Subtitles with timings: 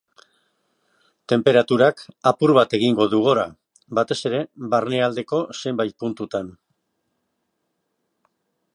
[1.33, 2.01] Tenperaturak
[2.31, 3.45] apur bat egingo du gora,
[3.99, 4.41] batez ere
[4.75, 6.53] barnealdeko zenbait puntutan.